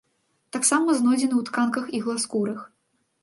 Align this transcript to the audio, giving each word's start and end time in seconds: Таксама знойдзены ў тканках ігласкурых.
Таксама 0.55 0.95
знойдзены 0.99 1.29
ў 1.37 1.43
тканках 1.49 1.85
ігласкурых. 1.99 2.59